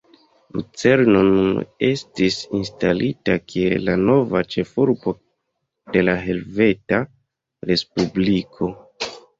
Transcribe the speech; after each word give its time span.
Lucerno 0.59 1.19
nun 1.27 1.59
estis 1.87 2.39
instalita 2.61 3.37
kiel 3.53 3.87
la 3.91 3.97
nova 4.09 4.43
ĉefurbo 4.55 5.17
de 5.95 6.07
la 6.11 6.21
Helveta 6.27 7.05
Respubliko. 7.73 8.77